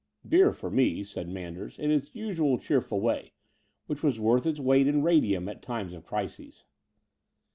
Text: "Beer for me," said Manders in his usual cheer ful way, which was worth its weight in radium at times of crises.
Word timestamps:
"Beer 0.27 0.51
for 0.51 0.71
me," 0.71 1.03
said 1.03 1.29
Manders 1.29 1.77
in 1.77 1.91
his 1.91 2.09
usual 2.15 2.57
cheer 2.57 2.81
ful 2.81 2.99
way, 3.01 3.33
which 3.85 4.01
was 4.01 4.19
worth 4.19 4.47
its 4.47 4.59
weight 4.59 4.87
in 4.87 5.03
radium 5.03 5.47
at 5.47 5.61
times 5.61 5.93
of 5.93 6.07
crises. 6.07 6.65